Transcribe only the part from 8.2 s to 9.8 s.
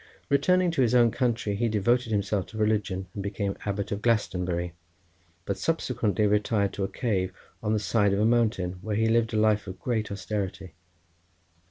mountain, where he lived a life of